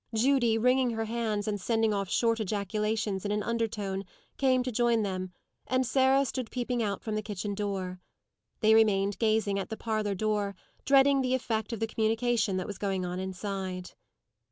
[0.15, 4.03] Judy, wringing her hands, and sending off short ejaculations in an undertone,
[4.39, 5.31] came to join them,
[5.67, 8.01] and Sarah stood peeping out from the kitchen door.
[8.61, 12.79] They remained gazing at the parlour door, dreading the effect of the communication that was
[12.79, 13.91] going on inside.